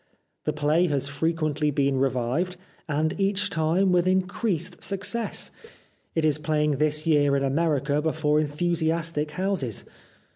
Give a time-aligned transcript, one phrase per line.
[0.45, 2.55] The play has frequently been revived^
[2.89, 5.51] and each time with increased suc cess.
[6.15, 9.85] It is pla5dng this year in America before enthusiastic houses.